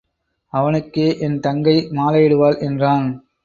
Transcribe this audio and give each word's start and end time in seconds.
அவனுக்கே 0.53 1.05
என் 1.19 1.37
தங்கை 1.39 1.77
மாலை 1.91 2.23
இடுவாள் 2.25 2.59
என்றான். 2.59 3.07